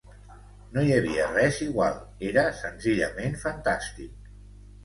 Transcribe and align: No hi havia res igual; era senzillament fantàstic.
No 0.77 0.85
hi 0.87 0.93
havia 0.95 1.27
res 1.35 1.59
igual; 1.65 1.99
era 2.31 2.47
senzillament 2.63 3.39
fantàstic. 3.47 4.29